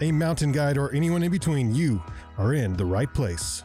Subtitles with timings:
[0.00, 2.02] a mountain guide, or anyone in between, you
[2.38, 3.62] are in the right place.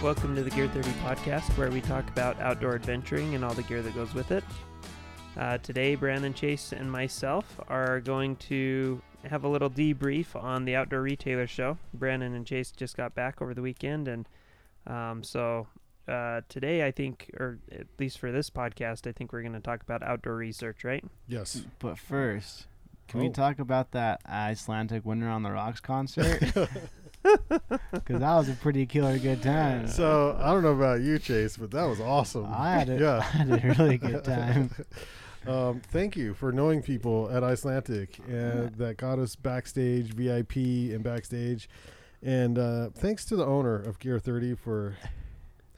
[0.00, 3.64] Welcome to the Gear 30 podcast, where we talk about outdoor adventuring and all the
[3.64, 4.44] gear that goes with it.
[5.36, 10.74] Uh, today, Brandon Chase and myself are going to have a little debrief on the
[10.76, 11.78] Outdoor Retailer Show.
[11.92, 14.28] Brandon and Chase just got back over the weekend, and
[14.86, 15.66] um, so
[16.06, 19.60] uh, today, I think, or at least for this podcast, I think we're going to
[19.60, 21.04] talk about outdoor research, right?
[21.26, 21.62] Yes.
[21.78, 22.66] But first,
[23.08, 23.24] can Oh.
[23.24, 26.42] we talk about that Icelandic Winter on the Rocks concert?
[27.92, 29.88] Because that was a pretty killer good time.
[29.88, 32.46] So I don't know about you, Chase, but that was awesome.
[32.46, 33.16] I had a, Yeah.
[33.18, 34.70] I had a really good time.
[35.46, 41.02] Um, thank you for knowing people at Icelandic and that got us backstage, VIP, and
[41.02, 41.68] backstage.
[42.22, 44.96] And uh, thanks to the owner of Gear 30 for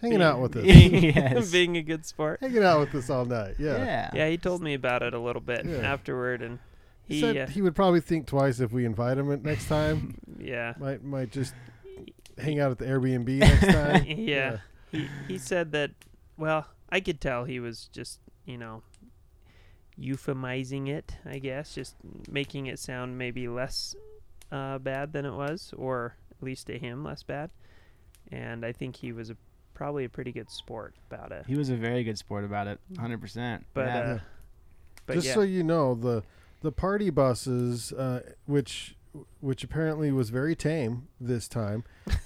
[0.00, 0.64] hanging out with us.
[0.66, 1.50] yes.
[1.52, 2.40] Being a good sport.
[2.40, 3.56] hanging out with us all night.
[3.58, 3.76] Yeah.
[3.76, 4.10] yeah.
[4.14, 5.76] Yeah, he told me about it a little bit Yeah.
[5.78, 6.58] afterward, and
[7.04, 10.18] He he, said uh, he would probably think twice if we invite him next time.
[10.38, 11.54] yeah, might might just
[12.38, 14.04] hang out at the Airbnb next time.
[14.06, 14.58] yeah.
[14.90, 15.90] he he said that
[16.38, 18.82] well i could tell he was just you know
[20.00, 21.94] euphemizing it i guess just
[22.30, 23.94] making it sound maybe less
[24.50, 27.50] uh, bad than it was or at least to him less bad
[28.32, 29.36] and i think he was a
[29.74, 32.78] probably a pretty good sport about it He was a very good sport about it,
[32.94, 33.62] 100%.
[33.74, 33.98] but yeah.
[33.98, 34.18] uh
[35.06, 36.22] but Just yeah so you know, the
[36.60, 38.94] the party buses, uh, which
[39.40, 41.84] which apparently was very tame this time.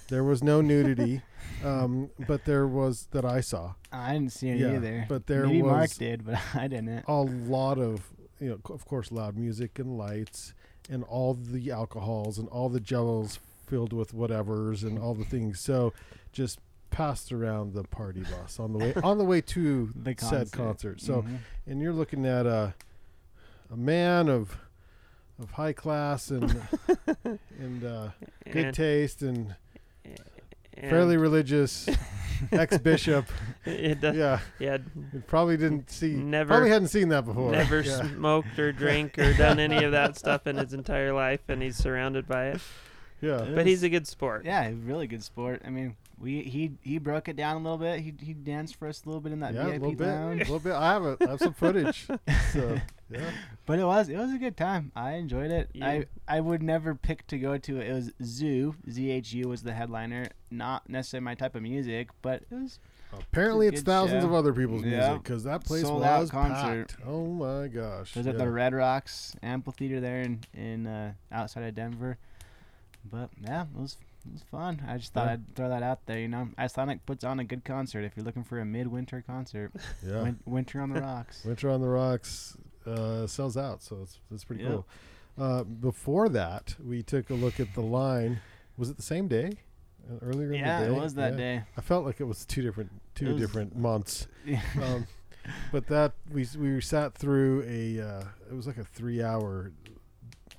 [0.09, 1.21] There was no nudity,
[1.63, 3.73] um, but there was that I saw.
[3.91, 5.05] I didn't see any Yeah, either.
[5.09, 7.03] but there Maybe Mark was did, but I didn't.
[7.07, 10.53] a lot of you know, of course, loud music and lights,
[10.89, 15.59] and all the alcohols and all the jellos filled with whatevers and all the things.
[15.59, 15.93] So
[16.31, 16.59] just
[16.91, 20.51] passed around the party bus on the way on the way to The said concert.
[20.51, 21.01] concert.
[21.01, 21.37] So Mhm.
[21.65, 22.75] and you're looking at a
[23.71, 24.59] a man of
[25.41, 26.61] of high class and
[27.59, 28.09] and uh,
[28.51, 29.55] good and, taste and,
[30.05, 31.87] and fairly religious
[32.51, 33.25] ex bishop.
[33.65, 34.77] yeah, yeah
[35.13, 36.13] you probably didn't see.
[36.15, 37.51] Never- probably hadn't seen that before.
[37.51, 38.07] never Yeah.
[38.13, 41.75] smoked or drank or done any of that stuff in his entire life and he's
[41.77, 42.61] surrounded by it
[43.21, 43.43] yeah.
[43.43, 45.61] It but he's a good sport Yeah, really good sport.
[45.65, 47.99] I mean, we he he broke it down a little bit.
[48.01, 50.29] He he danced for us a little bit in that Yeah, a little bit, a
[50.35, 50.73] little bit.
[50.73, 51.17] I have it.
[51.21, 52.07] I have some footage.
[52.51, 52.77] So
[53.09, 53.31] yeah,
[53.65, 54.91] But it was it was a good time.
[54.95, 55.69] I enjoyed it.
[55.73, 57.87] You- I I would never pick to go to it.
[57.89, 58.75] It was Zoo.
[58.89, 60.27] ZHU was the headliner.
[60.51, 62.79] Not necessarily my type of music, but it was
[63.13, 64.27] apparently it's good thousands show.
[64.29, 65.07] of other people's Yeah.
[65.09, 66.87] music because that place Sold out was concert.
[66.89, 67.01] packed.
[67.05, 68.11] Oh my gosh!
[68.15, 72.17] it was at the Red Rocks amphitheater there in in uh, outside of Denver.
[73.11, 74.81] But yeah, it was it was fun.
[74.87, 75.33] I just thought Yeah.
[75.33, 76.19] I'd throw that out there.
[76.19, 79.71] You know, Icelandic puts on a good concert if you're looking for a midwinter concert.
[80.05, 80.23] yeah.
[80.23, 81.43] Win- winter on the rocks.
[81.45, 82.57] Winter on the Rocks
[82.87, 84.69] uh, sells out, so it's it's pretty Yeah.
[84.69, 84.87] cool.
[85.37, 88.39] Uh, before that, we took a look at the line.
[88.77, 89.51] Was it the same day?
[90.09, 90.95] Uh, earlier yeah, in the day.
[90.95, 91.37] it was that Yeah.
[91.37, 91.63] day.
[91.77, 94.27] I felt like it was two different two was- different months.
[94.45, 94.61] Yeah.
[94.81, 95.07] Um,
[95.71, 99.71] but that we we sat through a uh, it was like a three hour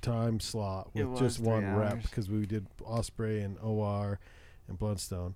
[0.07, 2.03] time slot It with just was one rep hours.
[2.03, 4.19] because we did Osprey and OR
[4.67, 5.33] and Blundstone.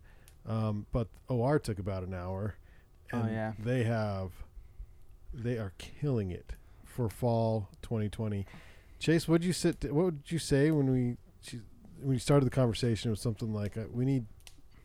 [0.48, 2.56] Um, but OR took about an hour.
[3.14, 3.54] Oh, And yeah.
[3.60, 4.32] they have
[5.34, 6.54] they are killing it
[6.84, 8.46] for fall 2020.
[9.00, 9.84] Chase, what would you sit?
[9.92, 11.60] What would you say when we she,
[12.02, 14.26] when you started the conversation with something like uh, we need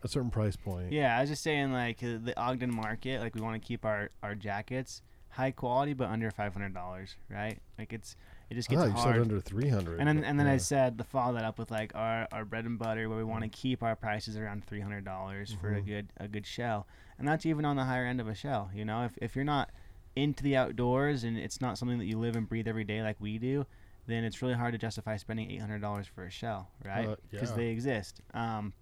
[0.02, 0.92] a certain price point?
[0.92, 3.84] Yeah, I was just saying like uh, the Ogden market, like we want to keep
[3.84, 7.58] our our jackets high quality but under five hundred dollars, right?
[7.78, 8.16] Like it's
[8.50, 9.20] it just gets Ah, you said hard.
[9.22, 9.98] under 300.
[9.98, 12.64] and then and then I said to follow that up with like our, our bread
[12.64, 15.80] and butter where we want to keep our prices around three hundred dollars for a
[15.80, 15.86] Mhm.
[15.86, 16.86] good a good shell,
[17.18, 18.70] and that's even on the higher end of a shell.
[18.74, 19.70] You know, if if you're not
[20.14, 23.20] into the outdoors and it's not something that you live and breathe every day like
[23.20, 23.66] we do,
[24.06, 27.08] then it's really hard to justify spending eight hundred dollars for a shell, right?
[27.08, 27.56] Uh, Because yeah.
[27.56, 28.20] they exist.
[28.32, 28.72] Um,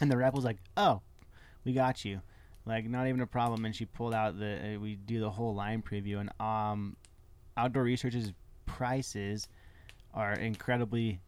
[0.00, 1.02] and the rep was like, "Oh,
[1.64, 2.20] we got you."
[2.64, 4.76] Like not even a problem, and she pulled out the.
[4.76, 6.96] Uh, we do the whole line preview, and um,
[7.56, 8.32] outdoor research's
[8.66, 9.48] prices
[10.14, 11.20] are incredibly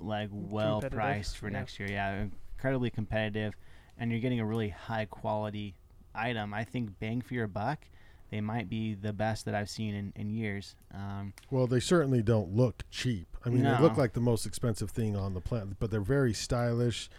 [0.00, 1.58] like well priced for yeah.
[1.58, 1.90] next year.
[1.90, 2.24] Yeah,
[2.56, 3.54] incredibly competitive,
[3.98, 5.74] and you're getting a really high quality
[6.14, 6.52] item.
[6.54, 7.86] I think bang for your buck,
[8.30, 10.74] they might be the best that I've seen in, in years.
[10.94, 13.28] Um, Well, they certainly don't look cheap.
[13.44, 16.32] I mean, they look like the most expensive thing on the planet, but they're very
[16.32, 17.10] stylish,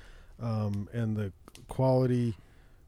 [0.41, 1.33] um, and the
[1.67, 2.35] quality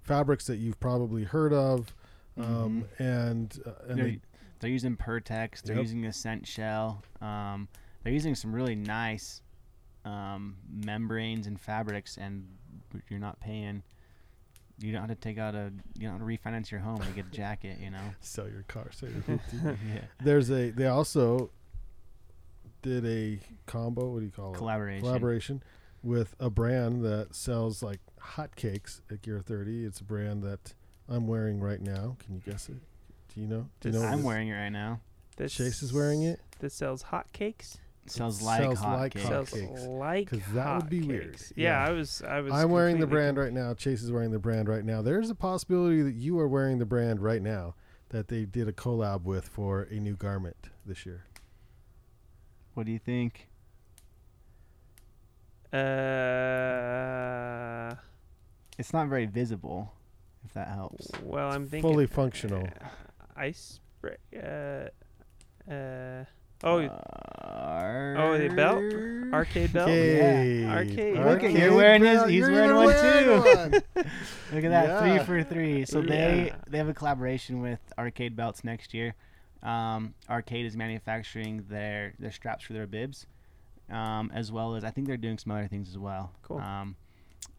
[0.02, 1.94] fabrics that you've probably heard of,
[2.38, 4.20] um, and uh, and they,
[4.60, 5.62] they're using Pertex.
[5.62, 5.84] They're Yep.
[5.84, 7.02] using AscentShell.
[7.22, 7.68] Um,
[8.04, 9.42] they're using some really nice
[10.06, 12.48] um, membranes and fabrics, and
[13.10, 13.81] you're not paying.
[14.80, 15.72] You don't have to take out a.
[15.98, 17.80] You don't have to refinance your home to get a jacket.
[17.80, 18.13] You know.
[18.19, 19.24] sell your car, sell your
[19.94, 20.02] yeah.
[20.24, 20.69] There's a.
[20.72, 21.50] They also
[22.81, 24.10] did a combo.
[24.10, 24.57] What do you call it?
[24.57, 25.02] Collaboration.
[25.02, 25.63] collaboration
[26.04, 29.86] with a brand that sells like hotcakes at Gear 30.
[29.86, 30.74] It's a brand that
[31.10, 32.16] I'm wearing right now.
[32.24, 32.75] Can you guess it?
[33.36, 33.70] Do you know?
[33.82, 34.08] Do you This- know?
[34.08, 35.02] I'm this- wearing it right now.
[35.38, 36.40] This Chase is wearing it.
[36.60, 37.78] This sells hotcakes.
[38.08, 39.26] Sells It like sells hot like cakes.
[39.26, 39.82] hot Sells cakes.
[39.84, 41.34] like 'Cause that would be weird.
[41.34, 41.52] hotcakes.
[41.56, 41.90] Yeah, Yeah.
[41.90, 42.22] I was.
[42.22, 42.54] I was.
[42.54, 43.74] I'm wearing the completely brand right now.
[43.74, 45.02] Chase is wearing the brand right now.
[45.02, 47.76] There's a possibility that you are wearing the brand right now
[48.10, 51.26] that they did a collab with for a new garment this year.
[52.76, 53.50] What do you think?
[57.06, 57.96] Uh,
[58.78, 59.94] It's not very visible,
[60.46, 61.10] if that helps.
[61.24, 62.68] well, I'm thinking Fully functional.
[63.36, 64.18] Ice spray.
[64.36, 66.26] Uh, uh.
[66.64, 68.82] Oh, oh, the belt?
[69.34, 69.90] arcade belt.
[69.90, 70.66] Okay.
[70.66, 71.18] Arcade.
[71.18, 73.32] Look at- you're wearing his- he's You're wearing one too.
[73.42, 73.72] one.
[74.54, 75.00] Look at that, Yeah.
[75.00, 75.86] three for three.
[75.86, 76.56] So they Yeah.
[76.70, 79.16] they have a collaboration with Arcade Belts next year.
[79.62, 83.28] Um, Arcade is manufacturing their their straps for their bibs,
[83.92, 86.31] um, as well as I think they're doing some other things as well.
[86.42, 86.60] Cool.
[86.60, 86.96] Um,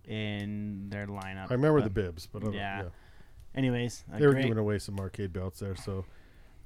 [0.06, 1.50] in their lineup.
[1.50, 2.82] I remember But the bibs, but I don't- Yeah.
[3.56, 3.58] Yeah.
[3.60, 6.04] Anyways, a they were great- giving away some arcade belts there, so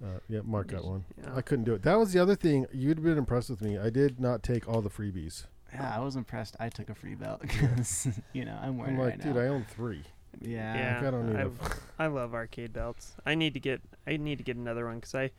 [0.05, 1.05] uh, yeah, Mark got one.
[1.23, 1.35] Yeah.
[1.37, 1.83] I couldn't do it.
[1.83, 2.67] That was the other thing.
[2.73, 3.79] You'd been impressed with me.
[3.79, 5.47] I did not take all the freebies.
[5.73, 6.57] Yeah, I was impressed.
[6.59, 9.37] I took a free belt because you know I'm wearing I'm it like, right dude,
[9.37, 9.43] now.
[9.43, 10.03] I own three.
[10.41, 10.75] yeah.
[10.75, 11.49] Yeah, Like, I don't need I, a-
[12.05, 13.15] I love arcade belts.
[13.25, 13.81] I need to get.
[14.07, 15.31] I need to get another one because I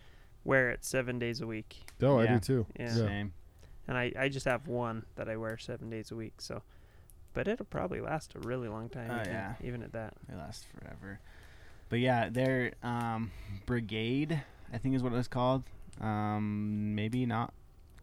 [0.43, 1.75] wear it seven days a week.
[1.99, 2.65] No, I do too.
[2.79, 2.85] Yeah.
[2.85, 2.95] Yeah.
[2.95, 3.33] Same.
[3.87, 6.35] and I, I just have one that I wear seven days a week.
[6.39, 6.61] So,
[7.33, 9.09] but it'll probably last a really long time.
[9.11, 9.53] Oh, even, yeah.
[9.63, 10.13] even at that.
[10.27, 11.19] They last forever.
[11.89, 13.31] But yeah, their um,
[13.65, 14.41] brigade,
[14.73, 15.63] I think is what it was called.
[15.99, 17.53] Um, maybe not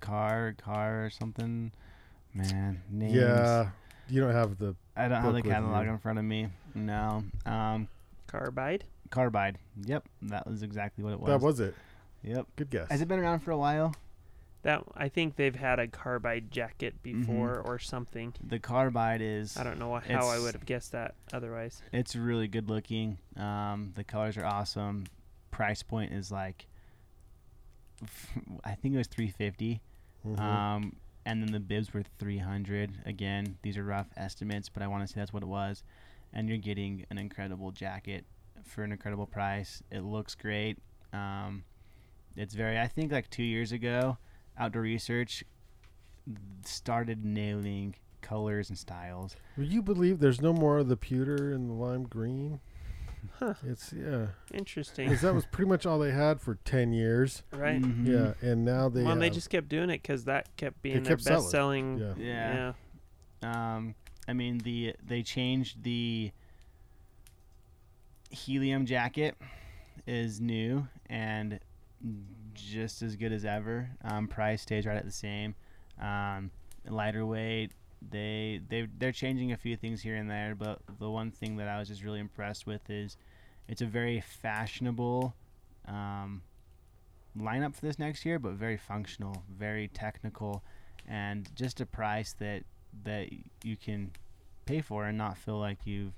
[0.01, 1.73] car, car or something.
[2.35, 3.15] Man, names.
[3.15, 3.71] Yeah,
[4.09, 4.75] you don't have the.
[4.97, 6.49] I don't have the catalog in front of me.
[6.75, 7.25] No.
[7.47, 7.89] Um,
[8.27, 8.85] Carbide.
[9.11, 9.59] Carbide.
[9.87, 11.29] Yep, that was exactly what it was.
[11.29, 11.75] That was it.
[12.23, 12.47] Yep.
[12.57, 12.91] Good guess.
[12.91, 13.95] Has it been around for a while?
[14.63, 18.35] That I think they've had a carbide jacket before or something.
[18.43, 19.57] The Carbide is.
[19.57, 21.81] I don't know wh- how I would have guessed that otherwise.
[21.93, 23.19] It's really good looking.
[23.37, 25.05] Um, the colors are awesome.
[25.53, 26.67] Price point is like,
[28.65, 29.81] I think it was three fifty.
[30.27, 30.39] Mhm.
[30.41, 32.91] Um, and then the bibs were 300.
[33.05, 35.83] Again, these are rough estimates, but I want to say that's what it was.
[36.33, 38.25] And you're getting an incredible jacket
[38.65, 39.83] for an incredible price.
[39.91, 40.79] It looks great.
[41.13, 41.65] Um,
[42.35, 44.17] it's very, I think like two years ago,
[44.59, 45.45] Outdoor Research
[46.65, 49.37] started nailing colors and styles.
[49.57, 52.61] Will you believe there's no more of the pewter and the lime green?
[53.39, 53.55] Huh.
[53.67, 55.09] It's yeah, Interesting.
[55.09, 57.43] Because that was pretty much all they had for ten years.
[57.53, 57.81] right?
[57.81, 58.07] Mhm.
[58.07, 59.03] Yeah, and now they.
[59.03, 61.41] well, and they just kept doing it because that kept being their kept selling.
[61.43, 61.99] best selling.
[61.99, 62.15] Yeah.
[62.17, 62.73] Yeah.
[63.43, 63.77] yeah.
[63.77, 63.95] Um,
[64.27, 66.33] I mean the they changed the
[68.31, 69.37] helium jacket
[70.07, 71.61] is new and
[72.61, 73.91] just as good as ever.
[74.05, 75.55] Um, price stays right at the same.
[76.01, 76.51] Um,
[76.89, 77.73] lighter weight.
[78.11, 81.69] They they they're changing a few things here and there, but the one thing that
[81.69, 83.17] I was just really impressed with is
[83.67, 85.35] it's a very fashionable
[85.87, 86.43] um,
[87.37, 90.63] lineup for this next year, but very functional, very technical,
[91.09, 92.63] and just a price that
[93.05, 93.29] that
[93.65, 94.13] you can
[94.65, 96.15] pay for and not feel like you've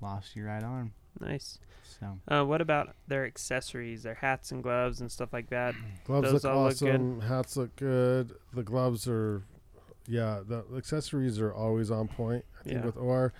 [0.00, 0.92] lost your right arm.
[1.20, 1.58] Nice.
[2.00, 5.74] So Uh, what about their accessories, their hats and gloves and stuff like that?
[6.04, 6.94] gloves those look all look good.
[6.94, 7.20] awesome.
[7.20, 8.32] Hats look good.
[8.52, 9.42] The gloves are,
[10.08, 10.40] yeah.
[10.46, 12.44] The accessories are always on point.
[12.60, 12.86] I think Yeah.
[12.86, 13.32] with OR,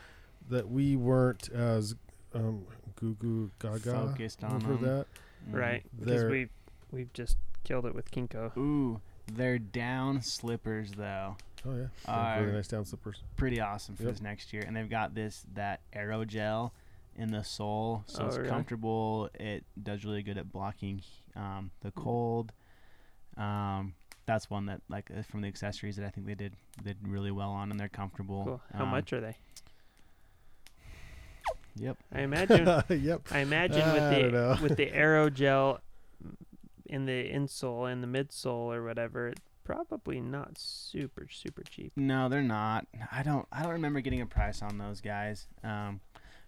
[0.50, 1.94] that we weren't as
[2.34, 2.64] um,
[2.96, 5.06] goo goo gaga Focused on over that.
[5.50, 5.54] mm.
[5.58, 5.84] Right.
[5.98, 6.48] Because They're- we
[6.90, 8.56] we've just killed it with Kinco.
[8.56, 9.00] Ooh,
[9.32, 13.22] their down slippers though, Oh yeah, Are- really nice down slippers.
[13.36, 14.12] pretty awesome for Yep.
[14.12, 16.72] this next year, and they've got this that aerogel
[17.16, 18.48] in the sole, so Oh, it's really?
[18.48, 19.30] comfortable.
[19.38, 21.02] It does really good at blocking
[21.36, 22.52] um, the cold.
[23.36, 23.94] Um,
[24.26, 27.30] that's one that like uh, from the accessories that I think they did did really
[27.30, 28.44] well on, and they're comfortable.
[28.44, 28.60] Cool.
[28.72, 29.36] How Um, much are they?
[31.76, 31.98] Yep.
[32.12, 32.66] I imagine.
[33.02, 33.22] yep.
[33.30, 35.78] I imagine I with the with the aerogel
[36.86, 39.32] in the insole and the midsole or whatever,
[39.64, 41.92] probably not super super cheap.
[41.96, 42.86] No, they're not.
[43.10, 43.46] I don't.
[43.52, 45.48] I don't remember getting a price on those guys.
[45.64, 46.00] Um,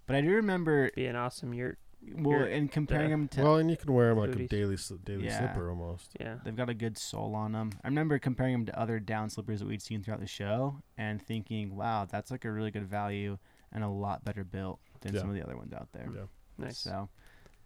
[0.06, 0.90] but I do remember.
[0.94, 1.78] Be an awesome yurt.
[2.08, 4.48] Well, Yurt, in comparing them to, well, and you can wear them like a booties.
[4.50, 5.38] daily sli- daily Yeah.
[5.38, 6.16] slipper almost.
[6.20, 6.36] Yeah.
[6.44, 7.72] they've got a good sole on them.
[7.82, 11.20] I remember comparing them to other down slippers that we'd seen throughout the show, and
[11.20, 13.38] thinking, "Wow, that's like a really good value
[13.72, 15.20] and a lot better built than Yeah.
[15.20, 16.26] some of the other ones out there." Yeah.
[16.58, 16.78] Nice.
[16.78, 17.08] So,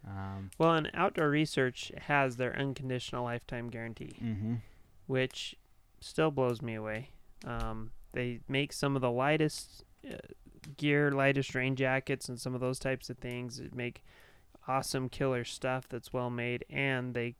[0.06, 4.54] um, Well, and Outdoor Research has their unconditional lifetime guarantee, mm-hmm.
[5.06, 5.54] which
[6.00, 7.10] still blows me away.
[7.44, 10.16] Um, they make some of the lightest uh,
[10.76, 13.58] gear, lightest rain jackets, and some of those types of things.
[13.58, 14.02] That make
[14.68, 17.34] awesome killer stuff that's well made, and they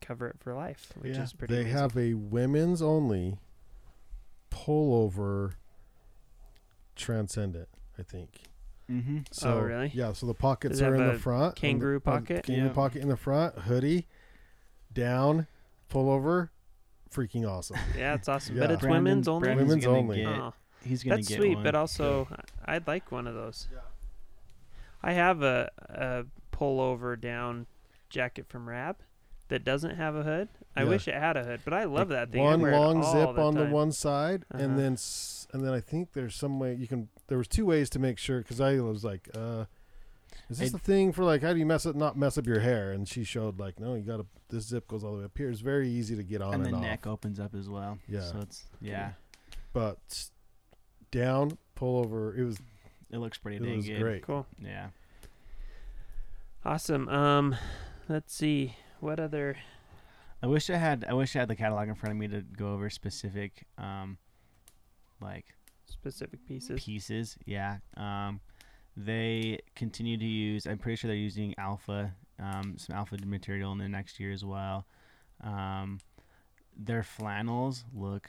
[0.00, 1.22] cover it for life, which Yeah.
[1.22, 1.54] is pretty.
[1.54, 1.78] They amazing.
[1.78, 3.38] have a women's only
[4.50, 5.54] pullover
[6.94, 8.42] transcendent, I think.
[8.90, 9.18] Mm-hmm.
[9.32, 9.90] So really?
[9.94, 11.42] Yeah, so the pockets Does are in the front.
[11.42, 12.44] on the- kangaroo pocket?
[12.44, 12.72] Kangaroo Yeah.
[12.72, 14.06] pocket in the front, hoodie,
[14.92, 15.46] down,
[15.90, 16.50] pullover,
[17.10, 17.76] freaking awesome.
[17.96, 18.76] Yeah, it's awesome, but Yeah.
[18.76, 19.46] it's women's only.
[19.48, 20.16] Brandon's Women's only.
[20.18, 20.54] Get, Oh.
[20.86, 21.64] He's gonna That's get sweet, one.
[21.64, 22.28] but also
[22.66, 23.68] I- I'd like one of those.
[25.02, 26.24] I have a, a
[26.56, 27.66] pullover down
[28.10, 28.96] jacket from Rab
[29.48, 30.48] that doesn't have a hood.
[30.74, 30.88] I Yeah.
[30.88, 32.42] wish it had a hood, but I love that thing.
[32.42, 34.62] One long zip the on the one side, Uh-huh.
[34.64, 34.96] and then
[35.52, 37.08] and then I think there's some way you can.
[37.28, 39.66] There was two ways to make sure because I was like, uh,
[40.50, 42.46] "Is this It- the thing for like how do you mess up not mess up
[42.46, 44.26] your hair?" And she showed like, "No, you got to.
[44.48, 45.48] This zip goes all the way up here.
[45.50, 46.66] It's very easy to get on and off.
[46.66, 46.82] and, the off.
[46.82, 47.98] neck opens up as well.
[48.08, 48.22] Yeah.
[48.22, 49.12] So it's yeah,
[49.72, 50.30] But s-
[51.16, 52.34] down, pull over.
[52.36, 52.58] It was
[53.10, 54.00] it looks pretty it dang was good.
[54.00, 54.22] great.
[54.22, 54.88] Cool, Yeah.
[56.64, 57.08] awesome.
[57.08, 57.56] Um,
[58.08, 59.56] let's see what other.
[60.42, 62.42] I wish I had I wish I had the catalog in front of me to
[62.42, 64.18] go over specific um
[65.20, 65.46] like
[65.86, 66.82] specific pieces.
[66.82, 67.36] pieces.
[67.46, 67.78] Yeah.
[67.96, 68.40] Um
[68.96, 73.78] they continue to use I'm pretty sure they're using alpha um some alpha material in
[73.78, 74.86] the next year as well.
[75.42, 76.00] Um
[76.76, 78.28] their flannels look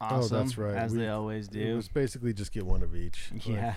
[0.00, 0.76] Oh, that's right.
[0.76, 1.76] as We- they always It do.
[1.76, 3.30] was basically just get one of each.
[3.32, 3.74] Like, Yeah.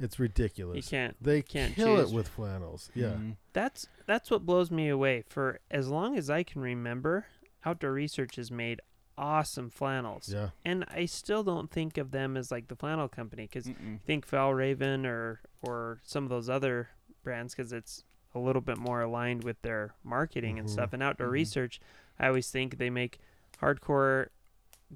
[0.00, 0.88] it's You ridiculous.
[0.88, 1.16] can't.
[1.22, 2.10] They can't kill choose.
[2.10, 2.90] it with flannels.
[2.94, 3.10] Yeah.
[3.12, 3.36] Mhm.
[3.52, 5.22] That's that's what blows me away.
[5.28, 7.26] For as long as I can remember,
[7.64, 8.80] Outdoor Research has made
[9.18, 10.32] awesome flannels.
[10.32, 10.50] Yeah.
[10.64, 13.68] and I still don't think of them as like the flannel company because
[14.06, 16.88] think Raven or or some of those other
[17.22, 18.04] brands because it's
[18.34, 20.72] a little bit more aligned with their marketing and Mhm.
[20.72, 20.92] stuff.
[20.94, 21.32] And outdoor Mhm.
[21.32, 21.80] research,
[22.18, 23.20] I always think they make
[23.60, 24.28] hardcore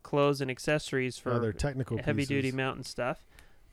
[0.03, 2.57] clothes and accessories For Other technical heavy duty pieces.
[2.57, 3.25] mountain stuff.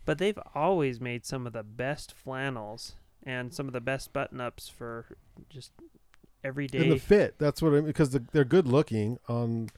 [0.06, 2.94] But they've always made some of the best flannels
[3.26, 5.06] and some of the best button ups for
[5.50, 5.72] just
[6.44, 6.80] everyday.
[6.80, 7.36] And the fit.
[7.40, 9.70] That's what I mean because the, they're good looking on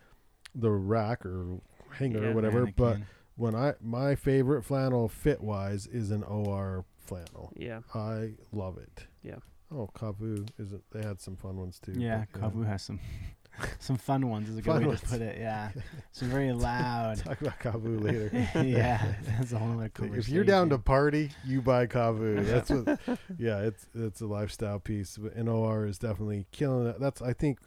[0.55, 1.59] the rack or
[1.91, 2.29] hanger Yeah.
[2.29, 2.65] or whatever.
[2.75, 2.97] But
[3.35, 7.53] when I my favorite flannel fit wise is an OR flannel.
[7.55, 9.05] yeah, I love it.
[9.21, 9.35] Yeah.
[9.71, 10.83] Oh, Kavu isn't.
[10.91, 11.93] They had some fun ones too.
[11.97, 12.99] yeah, but, Kavu has some
[13.79, 15.01] some fun ones is a good Fun way ones.
[15.01, 15.38] to put it.
[15.39, 15.71] Yeah.
[16.12, 17.17] Some very loud.
[17.25, 18.29] Talk about Kavu later.
[18.65, 20.19] yeah, that's a whole other conversation.
[20.19, 22.45] if you're down to party, you buy Kavu.
[22.45, 23.19] That's what.
[23.38, 25.17] yeah, it's it's a lifestyle piece.
[25.17, 27.00] But NOR is definitely killing it.
[27.00, 27.59] That's I think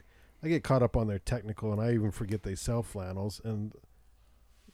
[0.42, 3.40] I get caught up on their technical, and I even forget they sell flannels.
[3.45, 3.73] And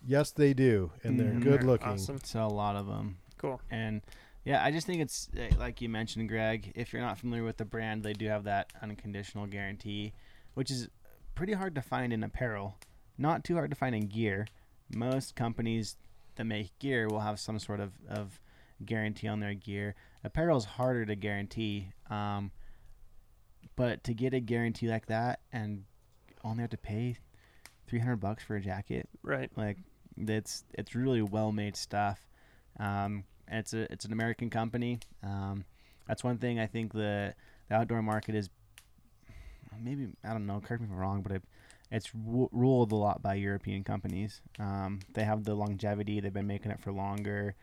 [0.06, 1.42] yes, they do, and they're Mhm.
[1.42, 1.88] good They're looking.
[1.88, 3.18] awesome, sell a lot of them.
[3.38, 3.60] cool.
[3.70, 4.02] And
[4.44, 6.72] yeah, I just think it's uh, like you mentioned, Greg.
[6.74, 10.12] If you're not familiar with the brand, they do have that unconditional guarantee,
[10.54, 10.88] which is
[11.34, 12.76] pretty hard to find in apparel.
[13.18, 14.46] Not too hard to find in gear.
[14.94, 15.96] Most companies
[16.36, 18.40] that make gear will have some sort of, of
[18.84, 19.94] guarantee on their gear.
[20.24, 22.50] Apparel is harder to guarantee, um,
[23.76, 25.84] but to get a guarantee like that and
[26.44, 27.16] only have to pay
[27.86, 29.50] 300 bucks for a jacket Right.
[29.56, 29.78] like
[30.16, 32.20] it's it's really well made stuff.
[32.78, 35.00] Um, it's a it's an American company.
[35.22, 35.64] Um,
[36.06, 37.34] that's one thing I think the
[37.68, 38.48] the outdoor market is
[39.80, 40.60] maybe I don't know.
[40.60, 41.42] Correct me if I'm wrong, but it,
[41.90, 44.40] it's ru- ruled a lot by European companies.
[44.58, 46.20] Um, they have the longevity.
[46.20, 47.54] They've been making it for longer.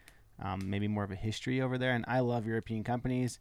[0.42, 1.94] Um, maybe more of a history over there.
[1.94, 3.40] And I love European companies.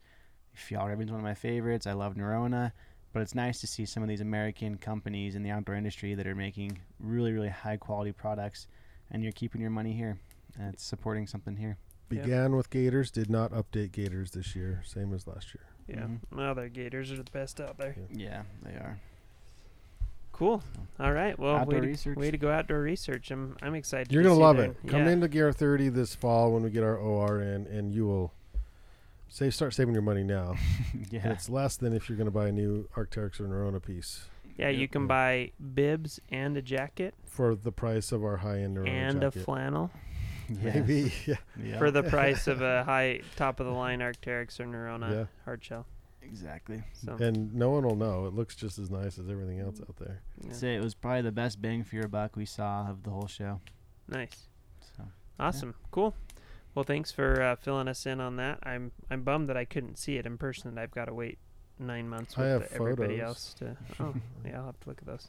[0.57, 1.87] Fjallraven's one of my favorites.
[1.87, 2.73] I love Norrona.
[3.12, 6.27] But it's nice to see some of these American companies in the outdoor industry that
[6.27, 8.69] are making really, really high quality products,
[9.11, 10.19] and you're keeping your money here.
[10.59, 11.77] And it's supporting something here.
[12.09, 15.65] Began with Gaiters, did not update Gaiters this year, same as last year.
[15.91, 16.03] Yeah.
[16.05, 16.19] Mhm.
[16.35, 17.97] Well, their gaiters are the best out there.
[18.13, 18.99] Yeah, they are.
[20.33, 20.63] Cool.
[20.99, 21.39] All right.
[21.39, 22.17] Well, Outdoor way to, research.
[22.17, 23.31] way to go outdoor research.
[23.31, 24.11] I'm I'm excited.
[24.13, 24.77] You're gonna love their- it.
[24.87, 25.11] Come yeah.
[25.13, 28.33] into Gear 30 this fall when we get our OR in, and you will
[29.29, 29.55] save.
[29.55, 30.55] Start saving your money now.
[30.95, 31.33] And yeah.
[31.33, 34.69] it's less than if you're going to buy a new Arc'teryx or Norrona piece Yeah,
[34.69, 34.91] you Yep.
[34.93, 39.41] can buy bibs and a jacket for the price of our high-end Norrona and jacket.
[39.41, 40.03] a flannel Yes.
[40.62, 41.37] Maybe, yeah.
[41.62, 41.78] Yeah.
[41.78, 45.25] for the price of a high top of the line Arc'teryx or Norrona Yeah.
[45.45, 45.87] hard shell.
[46.23, 46.83] Exactly.
[47.04, 48.26] So And no one will know.
[48.26, 50.21] It looks just as nice as everything else out there.
[50.47, 50.52] yeah.
[50.52, 53.26] Say it was probably the best bang for your buck we saw of the whole
[53.26, 53.61] show.
[54.09, 54.49] nice.
[54.97, 55.04] So
[55.38, 55.75] Awesome.
[55.90, 56.14] Cool.
[56.75, 58.59] Well, thanks for uh, filling us in on that.
[58.62, 60.69] I'm I'm bummed that I couldn't see it in person.
[60.69, 61.38] and I've got to wait
[61.78, 63.76] nine months I with have everybody else to.
[63.99, 64.14] Oh,
[64.45, 65.28] yeah, I'll have to look at those.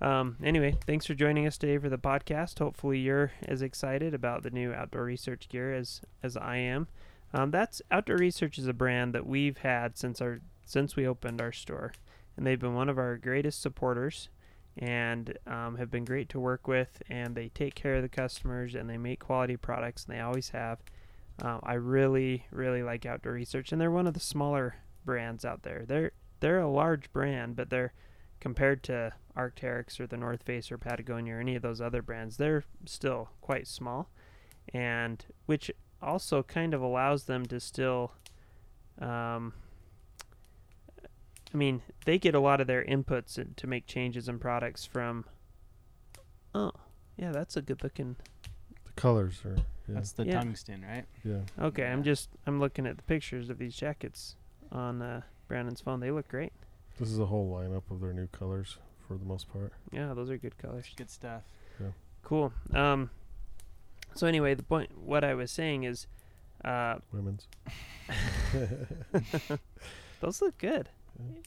[0.00, 2.58] Um, anyway, thanks for joining us today for the podcast.
[2.58, 6.88] Hopefully, you're as excited about the new outdoor research gear as as I am.
[7.32, 11.40] Um, that's Outdoor Research is a brand that we've had since our since we opened
[11.40, 11.92] our store,
[12.36, 14.28] and they've been one of our greatest supporters,
[14.76, 17.02] and um, have been great to work with.
[17.08, 20.50] And they take care of the customers, and they make quality products, and they always
[20.50, 20.78] have.
[21.42, 25.62] Um, I really, really like Outdoor Research, and they're one of the smaller brands out
[25.62, 25.84] there.
[25.86, 27.94] They're they're a large brand, but they're
[28.40, 32.36] compared to Arc'teryx or the North Face or Patagonia or any of those other brands,
[32.36, 34.08] they're still quite small,
[34.72, 35.70] and which
[36.02, 38.12] also kind of allows them to still.
[38.98, 39.52] Um,
[41.52, 44.84] I mean, they get a lot of their inputs in- to make changes in products
[44.84, 45.24] from.
[46.54, 46.72] Oh,
[47.16, 48.16] yeah, that's a good looking.
[48.84, 49.56] The colors are.
[49.88, 49.94] Yeah.
[49.94, 50.40] that's the Yeah.
[50.40, 51.04] tungsten, right?
[51.24, 51.42] yeah.
[51.60, 54.34] Okay, I'm just I'm looking at the pictures of these jackets
[54.72, 56.00] on uh, Brandon's phone.
[56.00, 56.52] They look great.
[56.98, 59.72] This is a whole lineup of their new colors for the most part.
[59.92, 60.86] Yeah, those are good colors.
[60.96, 61.42] Good stuff.
[61.80, 61.88] Yeah.
[62.22, 62.52] Cool.
[62.74, 63.10] Um,
[64.14, 66.06] so anyway, the point what I was saying is,
[66.64, 67.46] uh, Women's.
[70.20, 70.88] those look good.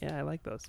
[0.00, 0.66] Yeah, I like those.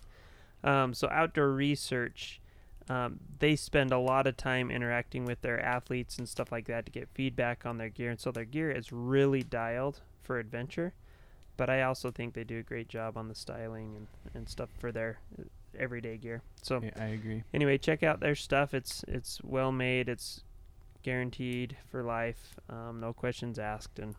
[0.64, 2.42] Um, so outdoor research,
[2.90, 6.86] um, they spend a lot of time interacting with their athletes and stuff like that
[6.86, 10.94] to get feedback on their gear, and so their gear is really dialed for adventure.
[11.58, 14.70] But I also think they do a great job on the styling and, and stuff
[14.80, 15.44] for their uh,
[15.78, 16.42] everyday gear.
[16.62, 17.44] So Yeah, I agree.
[17.54, 18.74] anyway, check out their stuff.
[18.74, 20.10] It's it's well made.
[20.10, 20.44] It's
[21.04, 22.56] guaranteed for life.
[22.70, 24.16] Um, no questions asked, and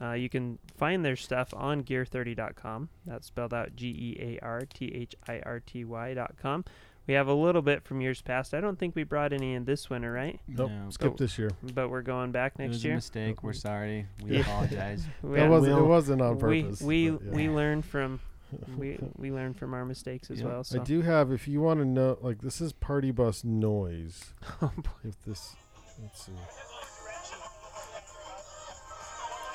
[0.00, 2.88] uh, you can find their stuff on Gear30.com.
[3.06, 6.64] That's spelled out G E A R T H I R T Y.com.
[7.06, 8.54] We have a little bit from years past.
[8.54, 10.40] I don't think we brought any in this winter, right?
[10.48, 10.70] Nope.
[10.70, 11.50] No, Skip this year.
[11.74, 12.94] But we're going back it next was a year.
[12.96, 13.42] mistake.
[13.42, 14.06] We're sorry.
[14.22, 15.04] We apologize.
[15.22, 15.72] We, That wasn't.
[15.72, 16.80] It Will- wasn't on purpose.
[16.80, 17.30] we, but, yeah.
[17.32, 18.20] we learned from
[18.78, 20.46] we we learned from our mistakes as Yeah.
[20.46, 20.64] well.
[20.64, 21.30] So I do have.
[21.30, 24.32] If you want to know, like this is party bus noise.
[24.62, 24.90] Oh, boy.
[25.04, 25.54] If this,
[26.00, 26.32] let's see.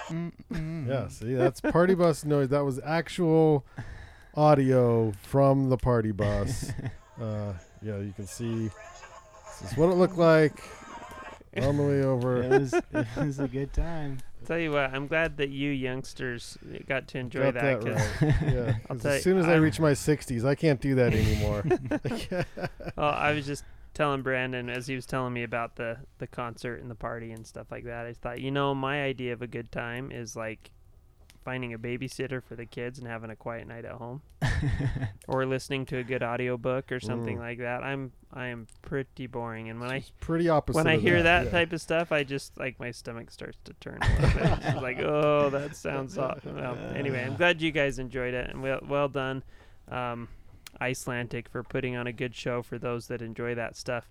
[0.10, 0.88] Mm-mm.
[0.88, 2.50] Yeah, see, that's party bus noise.
[2.50, 3.66] That was actual
[4.36, 6.72] audio from the party bus.
[7.20, 8.70] Uh, yeah, you can see.
[9.62, 10.62] This is what it looked like
[11.58, 12.42] on the way over.
[12.44, 14.20] it was it was a good time.
[14.46, 17.82] Tell you what, I'm glad that you youngsters got to enjoy Got that.
[17.82, 18.36] that 'cause- right.
[18.54, 20.96] Yeah, I'll 'cause tell as soon as I I'm- reach my 60s, I can't do
[20.96, 21.64] that anymore.
[22.98, 26.82] well, I was just telling Brandon as he was telling me about the the concert
[26.82, 28.06] and the party and stuff like that.
[28.06, 30.72] I thought, you know, my idea of a good time is like
[31.50, 34.22] finding a babysitter for the kids and having a quiet night at home
[35.28, 37.42] or listening to a good audiobook or something Mm.
[37.42, 37.82] like that.
[37.82, 40.78] I'm I am pretty boring and when I pretty opposite.
[40.78, 41.50] when I hear that yeah.
[41.50, 44.76] type of stuff, I just like my stomach starts to turn a little bit.
[44.84, 46.56] Like, oh, that sounds awesome.
[46.60, 49.42] Well, anyway, I'm glad you guys enjoyed it, and well, well done,
[49.88, 50.28] um,
[50.80, 54.08] Icelandic, for putting on a good show for those that enjoy that stuff.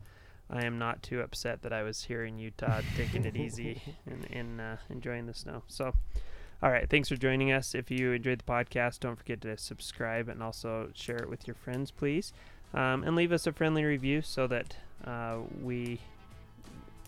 [0.50, 4.26] I am not too upset that I was here in Utah, taking it easy and,
[4.32, 5.62] and uh, enjoying the snow.
[5.68, 5.94] So,
[6.62, 7.74] all right, thanks for joining us.
[7.74, 11.54] If you enjoyed the podcast, don't forget to subscribe and also share it with your
[11.54, 12.32] friends, please,
[12.74, 16.00] um, and leave us a friendly review so that uh, we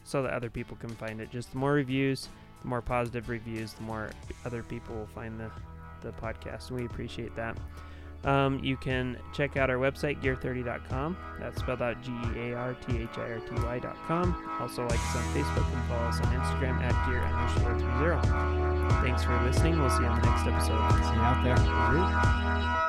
[0.04, 1.30] so that other people can find it.
[1.30, 2.28] Just the more reviews,
[2.62, 4.10] the more positive reviews, the more
[4.44, 5.50] other people will find the,
[6.02, 6.70] the podcast.
[6.70, 7.56] We appreciate that.
[8.24, 11.16] Um, you can check out our website, gear30.com.
[11.38, 14.58] That's spelled out G E A R T H I R T Y.com.
[14.60, 17.78] Also, like us on Facebook and follow us on Instagram at gear underscore
[18.68, 18.79] 30.
[19.02, 19.78] Thanks for listening.
[19.78, 20.78] We'll see you on the next episode.
[21.04, 21.42] See you out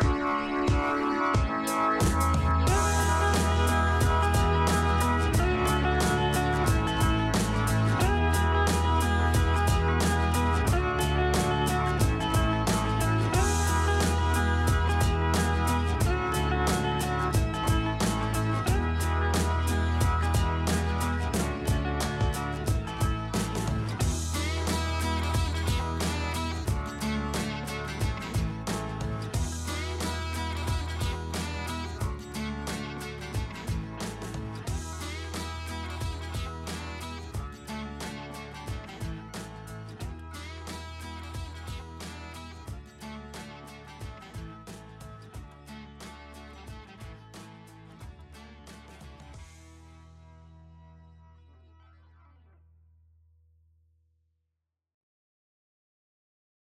[0.07, 0.20] there.